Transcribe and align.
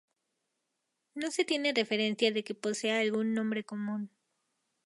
No 1.13 1.29
se 1.29 1.45
tiene 1.45 1.75
referencia 1.75 2.31
de 2.31 2.43
que 2.43 2.55
posea 2.55 3.01
algún 3.01 3.35
nombre 3.35 3.63
común. 3.63 4.09